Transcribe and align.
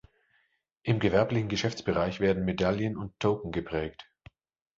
Im 0.81 0.99
gewerblichen 0.99 1.47
Geschäftsbereich 1.47 2.19
werden 2.21 2.43
Medaillen 2.43 2.97
und 2.97 3.19
Token 3.19 3.51
geprägt. 3.51 4.09